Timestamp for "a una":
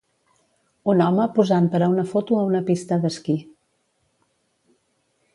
1.87-2.05, 2.39-2.61